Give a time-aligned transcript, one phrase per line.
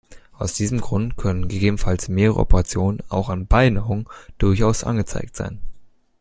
[0.33, 4.05] Aus diesem Grund können gegebenenfalls mehrere Operationen, auch an beiden Augen,
[4.39, 5.61] durchaus angezeigt sein.